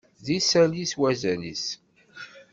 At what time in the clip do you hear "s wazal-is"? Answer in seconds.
0.91-1.65